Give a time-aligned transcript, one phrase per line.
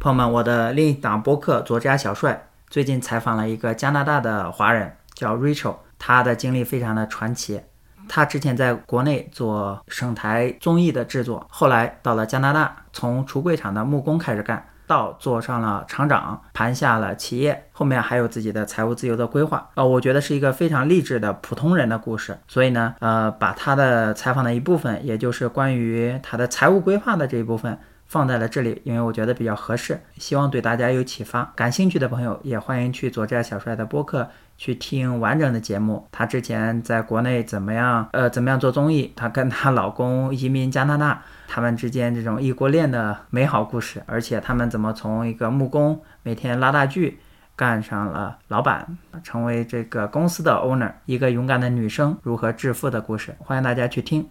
[0.00, 2.32] 朋友们，我的另一档播客《作家小帅》
[2.70, 7.60] 最近采访了一个加拿大的华人，叫 Rachel，他的经历非常的传奇。
[8.08, 19.68] 他之前在国内做省台综艺的制作，后来到了加拿大，从橱柜厂的木工开始干，到做上了厂长，盘下了企业，后面还有自己的财务自由的规划。
[19.74, 22.38] 呃，我觉得是一个非常励志的普通人的故事。
[22.46, 27.76] 所以呢，呃，把他的采访的一部分，也就是关于他的财务规划的这一部分。
[28.08, 31.52] 放在了这里，因为我觉得比较合适，希望对大家有启发。
[31.54, 34.26] 感兴趣的朋友也欢迎去左寨小帅的播客
[34.56, 36.08] 去听完整的节目。
[36.10, 38.08] 他之前在国内怎么样？
[38.12, 39.12] 呃，怎么样做综艺？
[39.14, 47.20] 她跟她老公移民加拿大，他们之间这种异国恋的美好故事，而且他们怎么从一个木工每天拉大锯，
[47.54, 54.26] 干上了老板，成为这个公司的 owner，一个勇敢的女生如何致富的故事，欢迎大家去听。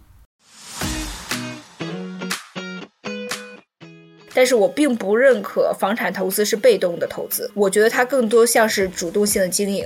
[4.34, 9.84] 但是我并不认可房产投资是被动的投资，我觉得它更多像是主动性的经营。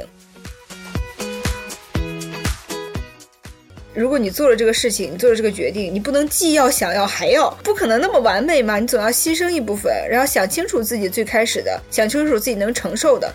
[3.95, 8.79] 如果你做了这个事情，你做了这个决定，你不能既要想要还要，不可能那么完美嘛？
[8.79, 13.31] 你总要牺牲一部分，然后想清楚自己最开始的，想清楚自己能承受的。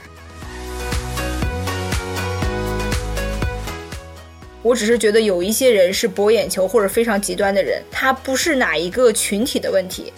[4.64, 10.12] 我只是觉得有一些人是博眼球或者非常极端的人，他不是哪一个群体的问题。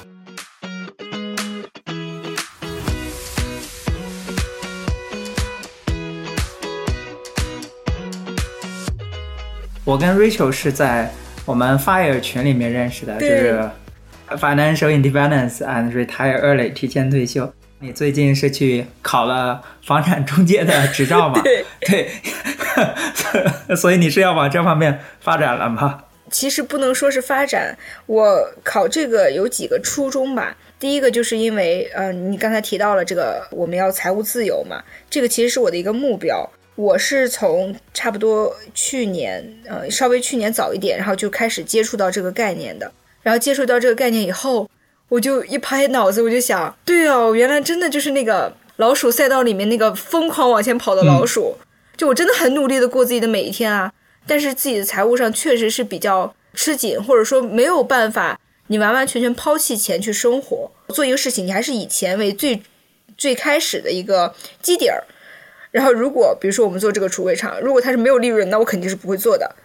[9.89, 11.11] 我跟 Rachel 是在
[11.45, 13.67] 我们 Fire 群里面认识的，就是
[14.29, 17.51] Financial Independence and Retire Early 提前退休。
[17.79, 21.41] 你最近是去考了房产中介的执照吗？
[21.41, 22.07] 对 对，
[23.75, 26.03] 所以你是要往这方面发展了吗？
[26.29, 30.55] 其实不能说是发展，我考这个有几个初衷吧。
[30.77, 36.47] 第一个就是因为，呃，你刚才提到了这个我们要财务自由嘛，这个其实是我的一个目标。
[36.80, 42.90] 我是从差不多去年，呃，稍微去年早一点，然后就开始接触到这个概念的。
[43.22, 44.69] 然后接触到这个概念以后，
[45.09, 51.57] 我就一拍脑子，我就想，对哦，原来真的就是那个老鼠赛道里面那个疯狂往前跑的老鼠。
[51.97, 53.91] 就我真的很努力的过自己的每一天啊，
[54.25, 60.72] 但是自己的财务上确实是比较吃紧，或者说没有办法，你完完全全抛弃钱去生活。
[60.88, 62.61] 做一个事情，你还是以钱为最
[63.17, 65.03] 最开始的一个基底儿。
[65.72, 69.56] 然后，如果比如说我们做这个储柜厂，如果它是没有利润，那我肯定是不会做的。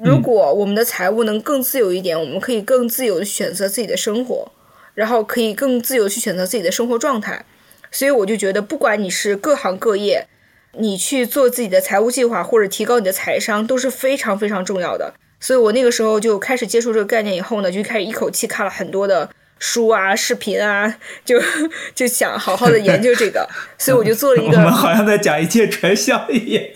[0.00, 4.52] 如果我们的财务能更自由一点，我们可以更自由的选择自己的生活，
[4.94, 7.44] 然后可以更自由去选择自己的生活状态。
[7.90, 10.26] 所以我就觉得，不管你是各行各业，
[10.74, 15.14] 你去做自己的财务计划或者提高你的财商都是非常非常重要的。
[15.40, 19.30] 所以我那个时候就开始接触这个概念以后呢，就开始一口气看了很多的。
[19.58, 21.40] 书啊，视频啊，就
[21.94, 24.56] 就想好好的研究这个， 所以我就做了一个。
[24.56, 26.62] 我们好像在讲一切传销一样。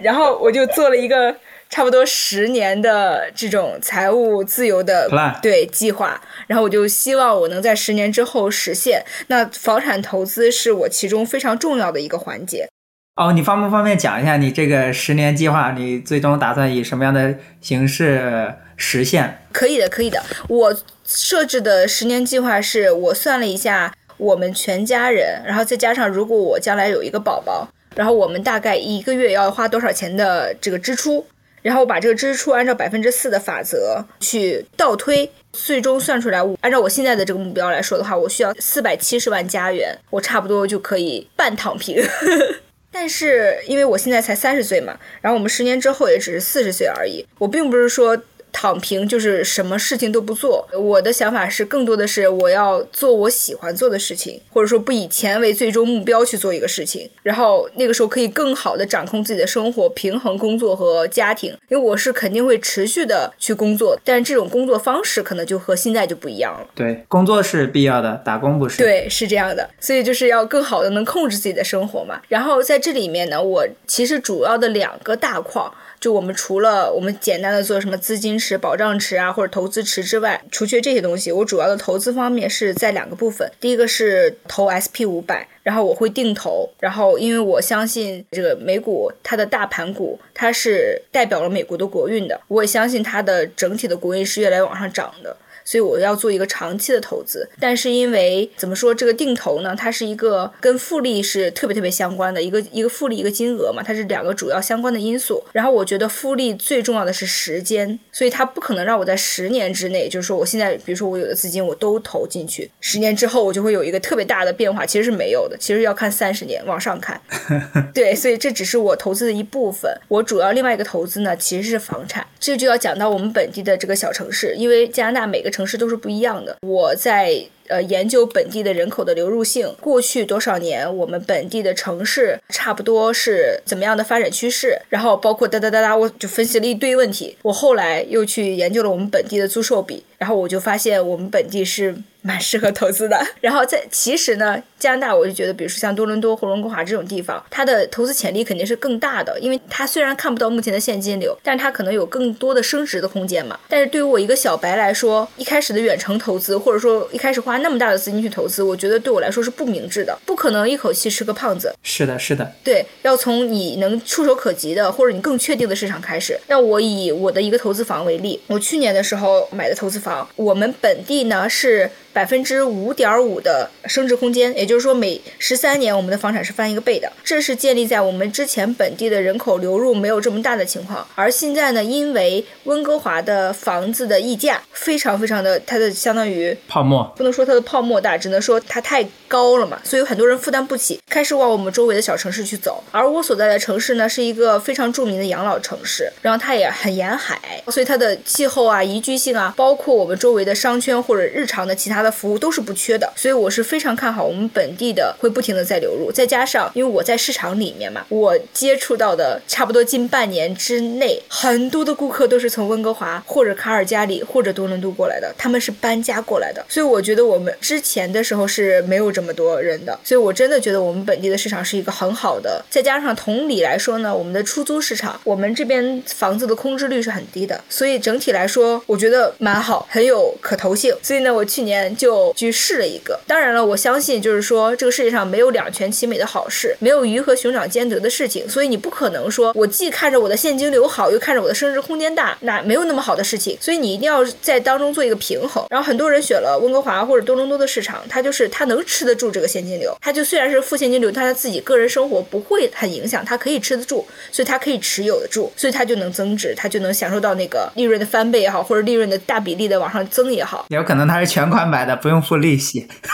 [0.00, 1.34] 然后我就做了一个
[1.68, 5.10] 差不多十年的这种财务自由的
[5.42, 9.04] 对计划，然后我就希望我能在十年之后实现。
[9.26, 12.68] 那房产投资是我其中非常重要的一个环节。
[13.16, 15.72] 哦，你方不方便讲一下你这个十年计划？
[15.72, 19.38] 你最终打算以什么样的形式实现？
[19.52, 20.22] 可以的，可以的。
[20.48, 20.74] 我
[21.04, 31.26] 设置的十年计划是我算了一下，我们全家人，然后再加上如果我将来有一个宝宝，然后我们大概一个月要花多少钱的这个支出，
[31.60, 42.00] 然后把这个支出按照百分之四的法则去倒推，最终算出来，按照我现在的这个目标来说的话，我需要四百七十万加元，我差不多就可以半躺平。
[42.92, 48.16] 但是因为我现在才三十岁嘛，然后我们十年之后也只是四十岁而已，我并不是说。
[48.60, 50.66] 躺平就是什么事情都不做。
[50.76, 57.08] 我的想法是，更多的是我要做我喜欢做的事情，或者说不以钱为最终目标去做一个事情。
[57.22, 61.56] 然后那个时候可以更好的掌控自己的生活，平衡工作和家庭。
[61.68, 66.66] 因为我是肯定会持续的去工作，但是这种工作方式可能就和现在就不一样了。
[66.74, 68.78] 对，工作是必要的，打工不是。
[68.78, 69.70] 对，是这样的。
[69.78, 72.20] 所以就是要更好的能控制自己的生活嘛。
[72.26, 75.72] 然后在这里面呢，我其实主要的两个大框。
[76.00, 83.50] 就我们除了我们简单的做什么资金池、保障池啊，或者投资池之外，除去这些东西，我主要的投资方面是在两个部分。
[83.60, 95.36] 第一个是投 SP 五百，然后我会定投，然后因为我相信这个美股它的大盘股，它是代表了美国的国运的，我也相信它的整体的国运是越来越往上涨的。
[95.68, 97.46] 所以我要做一个长期的投资。
[97.60, 105.44] 但是因为怎么说，这个定投呢，它是一个跟复利是特别特别相关的一个一个复利一个金额嘛，它是两个主要相关的因素。
[105.52, 117.20] 然后我觉得复利最重要的是时间，所以它不可能让我在十年之内，就是说我现在比如说我有的资金我都投进去，十年之后我就会有一个特别大的变化，其实是没有的，其实要看三十年往上看。
[117.92, 119.92] 对，所以这只是我投资的一部分。
[120.08, 122.26] 我主要另外一个投资呢，其实是房产。
[122.40, 126.56] 这就要讲到我们本地的这个小城市，因为加拿大每个城城市都是不一样的。
[126.62, 127.48] 我在。
[127.68, 134.80] 呃，研究本地的人口的流入性，过去多少年我们本地的城市差不多是怎么样的发展趋势？
[134.88, 137.36] 然后包括哒哒哒哒，我就分析了一堆问题。
[137.42, 141.94] 我后来又去研究了我们本地的租售比，然后我就发现我们本地是。
[142.28, 153.58] 蛮适合投资的，然后在其实呢，加拿大我就觉得，比如说像多伦多或温哥华这种地方，它的投资潜力肯定是更大的，因为它虽然看不到目前的现金流，但是它可能有更多的升值的空间嘛。
[153.66, 161.72] 但是对于我一个小白来说，一开始的远程投资，或者说一开始花那么大的资金去投资，我觉得对我来说是不明智的，不可能一口气吃个胖子。
[161.82, 166.38] 是的，是的，对，要从你能触手可及的或者你更确定的市场开始。
[166.48, 171.90] 那我以我的一个投资房为例，我去年的时候买的投资房，我们本地呢是。
[172.18, 177.08] 百分之五点五的升值空间，也就是说每十三年我们的房产是翻一个倍的。
[177.22, 181.06] 这是建立在我们之前本地的人口流入没有这么大的情况。
[181.14, 192.82] 而现在呢，因为温哥华的房子的溢价非常非常的，它的相当于泡沫，不能说它的泡沫大，只能说它太高了嘛，所以很多人负担不起，开始往我们周围的小城市去走。
[192.90, 202.08] 而我所在的城市呢，是一个非常著名的养老城市，然后它也很沿海，所以它的气候啊、宜居性啊，包括我们周围的商圈或者日常的其他的。
[202.18, 231.87] 服务都是不缺的，所以我是非常看好我们本地的会不停的在流入，再加上因为我在市场里面嘛，我接触到的差不多近半年之内，很多的顾客都是从温哥华或者卡尔加里或者多伦多过来的，他们是搬家过来的，所以我觉得我们之前的时候是没有这么多人的，所以我真的觉得我们本地的市场是一个很好的，再加上同理来说呢，我们的出租市场，我们这边房子的空置率是很低的，所以整体来说我觉得蛮好，很有可投性，所以呢，我去年。
[231.96, 245.64] 就去试了一个，当然了，我相信就是说这个世界上没有两全其美的好事，没有鱼和熊掌兼得的事情，所以你不可能说我既看着我的现金流好，又看着我的升值空间大，那没有那么好的事情，所以你一定要在当中做一个平衡。
[245.70, 262.22] 然后很多人选了温哥华或者多伦多的市场，他就是他能吃得住这个现金流，他就虽然是负现金流，但他自己个人生活不会很影响，他可以吃得住，所以他可以持有得住，所以他就能增值，他就能享受到那个利润的翻倍也好，或者利润的大比例的往上增也好，有可能他是全款买的，不用。
[262.28, 262.86] 付利息，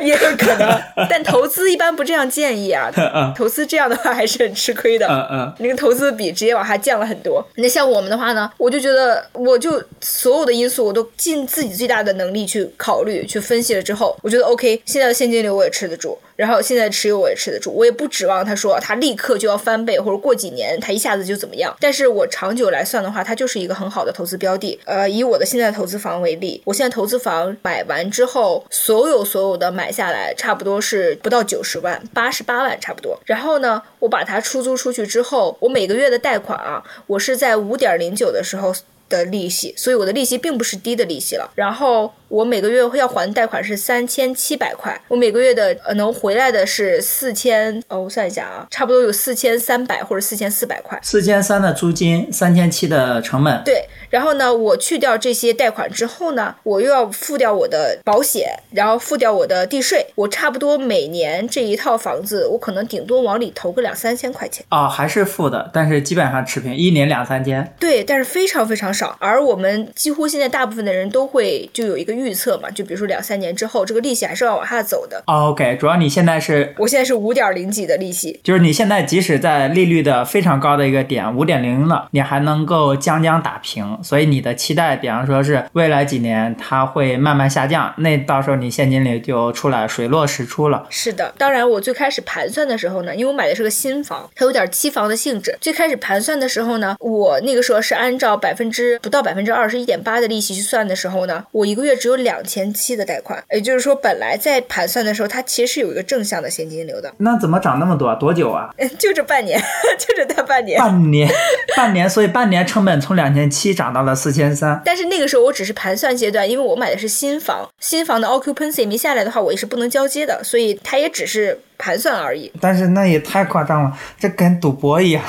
[0.04, 2.90] 也有可能，但投资一般不这样建议啊。
[3.36, 5.06] 投资这样的话还是很吃亏的。
[5.06, 7.44] 嗯嗯，那个投资比直接往下降了很多。
[7.56, 16.18] 那像我们的话呢，我就觉得，我就所有的因素我都尽自己最大的能力去考虑、去分析了之后，我觉得 OK，现在的现金流我也吃得住。
[16.36, 21.76] 然后现在持有我也吃得住，我也不指望他说他立刻就要翻倍，或者过几年他一下子就怎么样。
[21.78, 24.80] 但是我长久来算的话，它就是一个很好的投资标的。
[24.86, 33.20] 呃，以我的现在投资房为例，我现在投资房买完之后，所有所有的下来，差不多是不到九十万，八十八万差不多。
[33.24, 38.74] 然后呢，我把它出租出去之后，我每个月的贷款啊，我是在五点零九的时候
[39.10, 41.50] 的利息，所以我的利息并不是低的利息了。
[41.54, 42.10] 然后。
[42.30, 50.96] 我每个月要还贷款是三千七百块，我每个月的呃能回来的是四千，哦，我算一下啊，差不多有四千三百或者四千四百块。
[51.02, 53.60] 四千三的租金，三千七的成本。
[53.64, 64.64] 对，然后呢，我去掉这些贷款之后呢，我又要付掉我的保险，然后付掉我的地税，我差不多每年这一套房子，我可能顶多往里投个两三千块钱。
[64.70, 67.74] 哦，还是付的，但是基本上持平，一年两三千。
[67.80, 72.10] 对，但是非常非常少，而我们几乎现在大部分的人都会就有一个。
[72.20, 75.22] 预测嘛，就比如说两三年之后，这个利息还是要往下走的。
[75.24, 83.98] OK，主要你现在是，我现在是五点零几的利息，就是你现在即使在利率的非常高的一个点五点零了，你还能够将将打平。
[84.02, 90.86] 所以你的期待，比方说是未来几年它会慢慢下降，那到时候你现金流就出来水落石出了。
[90.90, 95.56] 是的，当然我最开始盘算的时候呢，因为我买的是个新房，它有点期房的性质。
[95.60, 102.10] 最开始盘算的时候呢，我那个时候是按照百分之不到百分之二十一点八的利息去算的时候呢，我一个月只有。
[102.10, 107.14] 有两千七的贷款，也就是说，本来在盘算的时候，它其实是有一个正向的现金流的。
[107.18, 108.12] 那怎么涨那么多？
[108.16, 108.68] 多久啊？
[108.98, 109.62] 就这半年，
[109.96, 110.76] 就这大半年。
[110.76, 111.30] 半年，
[111.76, 114.82] 半年，所以半年成本从两千七涨到了四千三。
[114.84, 122.52] 但是那个时候我只是盘算阶段，因为我买的是新房，新房的 occupancy 没下来的话，我也是不能交接的，所以它也只是盘算而已。
[122.60, 125.24] 但是那也太夸张了，这跟赌博一样。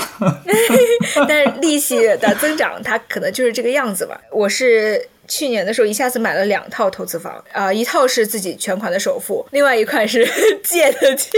[1.28, 4.20] 但是利息的增长，它可能就是这个样子吧。
[4.32, 10.28] 我是去年的时候一下子买了两套投资房，啊、一套是自己全款的首付，另外一块是
[10.64, 11.32] 借的钱。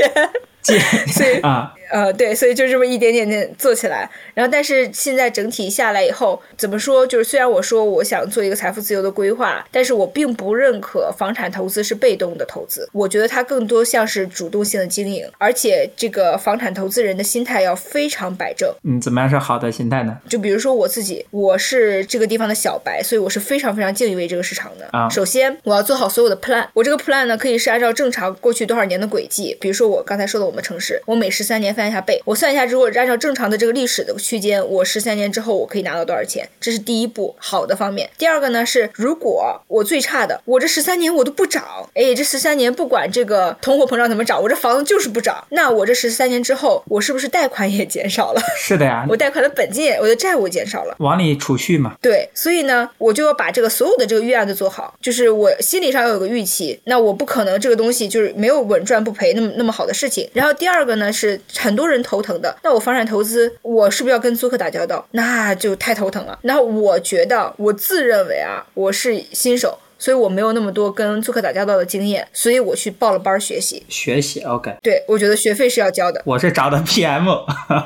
[0.62, 0.80] 借
[1.12, 4.10] 所以啊，呃，对，所以就这么一点点点做起来。
[4.34, 7.06] 然后，但是现在整体下来以后，怎么说？
[7.06, 12.90] 就是虽然我说我想做一个财富自由的规划，但是我并不认可房产投资是被动的投资。
[12.94, 18.74] 我觉得它更多像是主动性的经营，而且这个房产投资人的心态要非常摆正。
[18.84, 20.18] 嗯，怎么样是好的心态呢？
[20.28, 24.88] 就比如说我自己，我是这个地方的小白，所以我是非常非常敬畏这个市场的。
[24.92, 26.66] 啊首先，我要做好所有的 plan。
[26.74, 38.10] 我这个 plan 呢，可以是按照正常过去多少年的轨迹，比如说我刚才说的我们城市，我每十三年翻一下倍，我算一下如果，按照正常的这个历史的区间，我十三年之后我可以拿到多少钱，这是第一步好的方面。
[38.18, 48.42] 第二个呢是，如果我最差的，我这十三年我都不涨，哎，这十三年不管这个通货膨胀怎么涨，我这房子就是不涨，那我这十三年之后，我是不是贷款也减少了？
[48.58, 50.96] 是的呀，我贷款的本金也，我的债务减少了。
[51.00, 51.96] 往里储蓄嘛。
[52.02, 60.30] 对，所以呢，我就要把这个所有的这个预案都做好，就是我心理上要有个预期，那我不可能这个东西就是没有稳赚不赔那么那么好的事情。
[60.34, 65.06] 然后第二个呢是很多人头疼的，那我房产投资，我是不是要跟租客打交道？
[65.12, 66.38] 那就太头疼了。
[66.42, 69.80] 然后我觉得我自认为啊，我是新手。
[70.00, 73.82] 所以我没有那么多跟租客打交道的经验，所以我去报了班儿学习。
[73.88, 76.22] 学习 OK，对我觉得学费是要交的。
[76.26, 77.24] 我是找的 PM，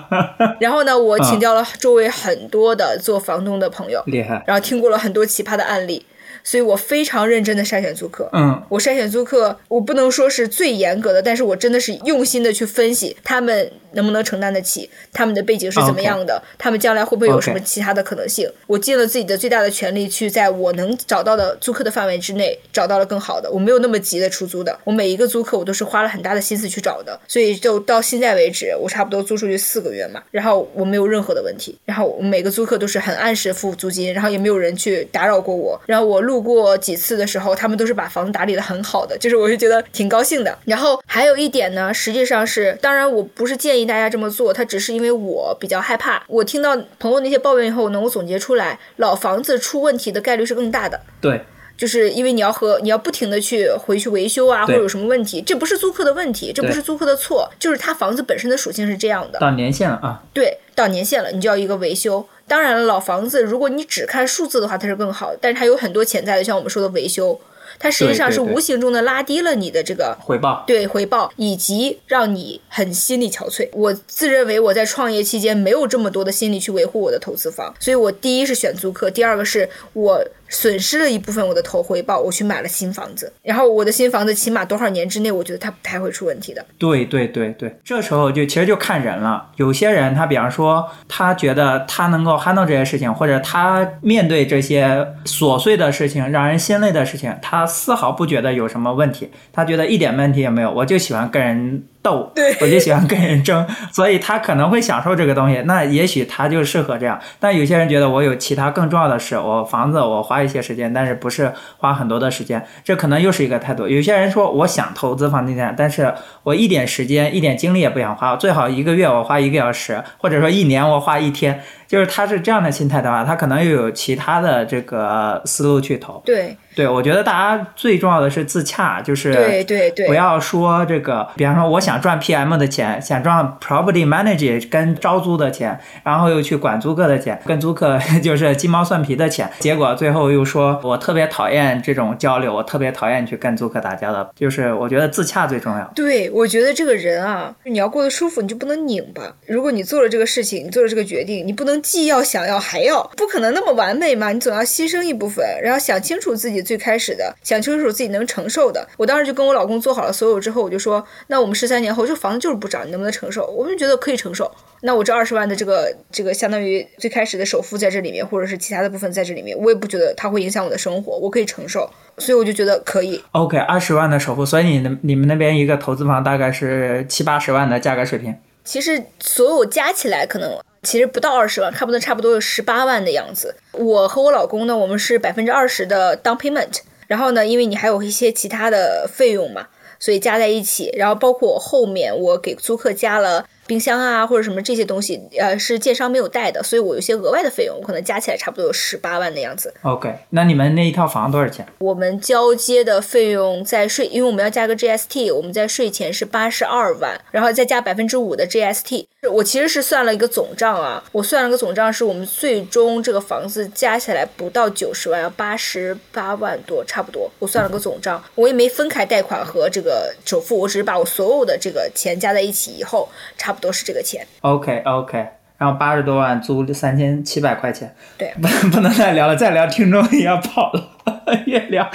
[0.59, 4.43] 然后呢，我请教了周围很多的做房东的朋友，厉害。
[4.47, 6.03] 然后听过了很多奇葩的案例，
[6.43, 8.29] 所以我非常认真的筛选租客。
[8.33, 18.49] 嗯，我筛选租客，我不能说是最严格的，但是我真的是用心的去分析他们能不能承担得起，他们的背景是怎么样的他们将来会不会有什么其他的可能性。
[18.67, 23.49] 我尽了自己的最大的全力，去在我能找到的租客的范围之内找到了更好的。
[23.51, 40.57] 我没有那么急的出租的，我每一个租客我都是花了很大的心思去找的，所以就到现在为止，我差不多租出去四个月嘛，然后我没有任何的问题，然后我每个租客都是很按时付租金，然后也没有人去打扰过我，然后我路过几次的时候，他们都是把房子打理的很好的，就是我就觉得挺高兴的。
[40.65, 50.99] 然后还有一点呢，实际上是，当然我不是建议大家这么做，它只是因为我比较害怕，我听到朋友那些抱怨以后呢，我总结出来，老房子出问题的概率是更大的。
[51.21, 51.41] 对，
[51.77, 59.39] 就是因为你要和你要不停的去回去维修啊，或者有什么问题，这不是租客的问题，这不是租客的错，就是他房子本身的属性是这样的。
[59.39, 60.23] 到年限了啊。
[60.33, 62.27] 对，到年限了，你就要一个维修。
[62.47, 67.39] 当然了，老房子如果你只看数字的话，它是更好的，但是它有很多潜在的，像我们说的维修，
[67.77, 70.63] 它实际上是无形中的拉低了你的这个回报。
[70.65, 73.67] 对回报，以及让你很心力憔悴。
[73.73, 83.31] 我自认为我在创业期间没有这么多的心力去维护我的投资房，所以我第一是选租客，第二个是我损失了一部分我的投回报，我去买了新房子。
[83.43, 86.65] 然后我的新房子起码多少年之内，我觉得它不太会出问题的。
[86.77, 89.49] 对对对对，这时候就其实就看人了。
[89.57, 100.71] 有些人他比方说，他觉得他能够 handle 这些事情，或者他面对这些琐碎的事情、让人心累的事情，他丝毫不觉得有什么问题，他觉得一点问题也没有。
[100.71, 105.61] 我就喜欢跟人斗，我就喜欢跟人争，所以他可能会享受这个东西。
[105.65, 107.19] 那也许他就适合这样。
[107.37, 113.87] 但有些人觉得我有其他更重要的事，我房子我花一些时间，但是不是花很多的时间，这可能又是一个态度。
[113.87, 121.61] 有些人说我想投资房地产，但是我一点时间、一点精力也不想花，最好一个月我花一个小时，或者说一年我花一天。
[121.87, 126.21] 就是他是这样的心态的话，他可能又有其他的这个思路去投。
[126.25, 145.91] 对对，我觉得大家最重要的是自洽，就是对对对，不要说这个，比方说我想赚 PM 的钱，想赚 property manager 跟招租的钱，然后又去管租客的钱，跟租客 就是鸡毛蒜皮的钱，结果最后又说我特别讨厌这种交流，我特别讨厌去跟租客打交道，就是我觉得自洽最重要。
[145.95, 149.23] 对，我觉得这个人啊，你要过得舒服，你就不能拧巴。
[149.47, 154.31] 如果你做了这个事情，你做了这个决定，你不能既要想要还要，不可能那么完美嘛。
[154.31, 158.87] 你总要牺牲一部分，然后想清楚自己最开始的，想清楚自己能承受的。
[158.97, 163.45] 我当时就跟我老公做好了所有之后，我就说，那我们十三年后这房子就是不涨，你能不能承受？
[163.47, 164.51] 我们就觉得可以承受。
[164.81, 173.23] 那我这二十万的这个这个相当于最开始的首付在这里面，或者是其他的部分在这里面，我也不觉得它会影响我的生活，我可以承受，所以我就觉得可以。
[173.31, 178.35] OK，二十万的首付，所以你们你们那边一个投资房大概是七八十万的价格水平。
[178.63, 183.55] 其实所有加起来可能其实不到二十万，差不多差不多有十八万的样子。
[183.73, 189.67] 我和我老公呢，我们是百分之二十的 down payment，然后呢，因为你还有一些其他的费用嘛，
[189.99, 193.45] 所以加在一起，然后包括我后面我给租客加了。
[193.67, 199.73] 冰箱啊，或者什么这些东西，呃，是建商没有带的，所以我有些额外的费用，我可能加起来差不多有十八万的样子。
[199.81, 201.67] OK，那你们那一套房多少钱？
[201.79, 209.07] 我们交接的费用在税，因为我们要加个 GST，我们在税前是八十二万，然后再加百分之五的 GST。
[209.27, 217.29] 我其实是算了一个总账啊，我算了个总账，是我们最终这个房子加起来不到九十万，要八十八万多，差不多。
[217.39, 223.53] 我算了个总账，我也没分开贷款和这个首付，我只是把我所有的这个钱加在一起以后，差。
[223.57, 225.17] 不多是这个钱，OK OK，
[225.57, 230.91] 然后八十多万租三千七百块钱，对，不不能再聊了，再聊听众也要跑了，
[231.45, 231.89] 越聊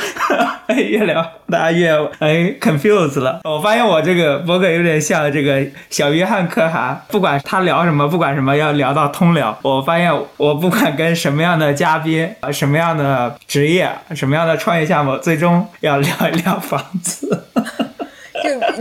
[0.77, 3.41] 越聊，大家越哎 confused 了。
[3.45, 9.57] 我发现我这个博客有点像这个小约翰可汗，不管他聊什么，不管什么，要聊到通聊。
[9.63, 17.47] 我发现我不管跟什么样的嘉宾，什么样的职业，什么样的创业项目，最终要聊一聊房子。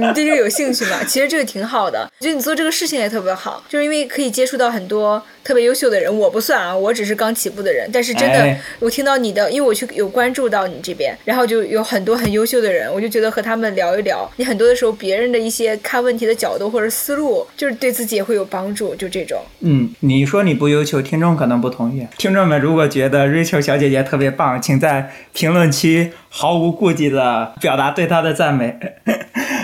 [0.02, 0.98] 就你对这个有兴趣吗？
[1.06, 6.12] 其实这个挺好的，我觉得你做这个事情也特别好，就是因为可以接触到很多特别优秀的人。
[6.12, 7.88] 我不算啊，我只是刚起步的人。
[7.94, 18.96] 但是真的，我听到你的，因为我去有关注到你这边，然后就有很多很优秀的人，我就觉得和他们聊一聊，你很多的时候别人的一些看问题的角度或者思路，就是对自己也会有帮助。
[18.96, 19.40] 就这种。
[19.60, 22.08] 嗯，你说你不优秀，听众可能不同意。
[22.18, 28.80] 听众们如果觉得 Rachel 小姐姐特别棒，请在评论区毫无顾忌的表达对她的赞美。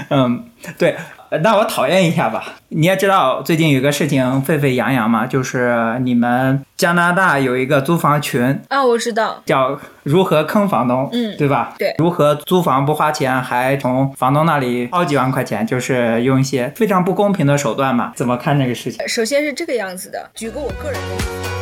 [0.10, 0.46] 嗯，
[0.78, 0.96] 对，
[1.44, 2.56] 那我讨厌一下吧。
[2.70, 11.76] 你也知道最近有个事情沸沸扬扬嘛，就是你们加拿大有一个租房群啊，我知道，叫如何坑房东，嗯，对吧？
[11.78, 18.14] 对，如何租房不花钱，还从房东那里薅几万块钱，就是用一些非常不公平的手段嘛？
[18.16, 19.08] 怎么看这个事情？
[19.08, 21.57] 首先是这个样子的，举个我个人的例子。